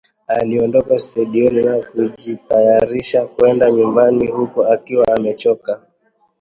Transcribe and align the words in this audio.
Aliondoka 0.27 0.99
studioni 0.99 1.63
na 1.63 1.77
kujitayarisha 1.79 3.25
kwenda 3.27 3.71
nyumbani 3.71 4.27
huku 4.27 4.63
akiwa 4.63 5.07
amechoka 5.07 5.81